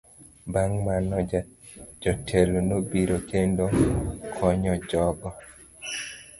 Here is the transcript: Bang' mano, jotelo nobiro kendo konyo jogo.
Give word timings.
Bang' 0.53 0.77
mano, 0.85 1.17
jotelo 2.01 2.57
nobiro 2.69 3.17
kendo 3.29 3.63
konyo 4.35 4.73
jogo. 4.89 5.27